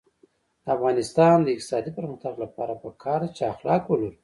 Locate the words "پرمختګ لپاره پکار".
1.97-3.19